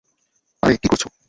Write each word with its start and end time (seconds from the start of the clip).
আরে, 0.63 0.75
কী 0.77 0.87
করছ। 0.87 1.03